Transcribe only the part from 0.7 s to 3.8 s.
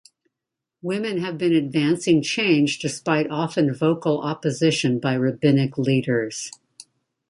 Women have been advancing change despite often